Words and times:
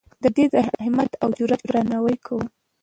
د 0.23 0.25
ده 0.35 0.45
د 0.53 0.55
همت 0.85 1.11
او 1.23 1.29
جرئت 1.37 1.61
درناوی 1.67 2.17
کوو. 2.25 2.43